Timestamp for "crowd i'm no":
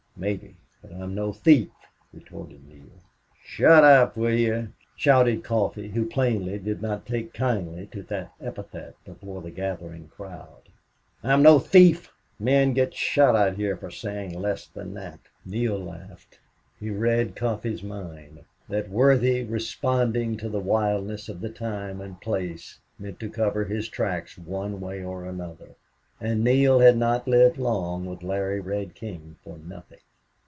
10.09-11.57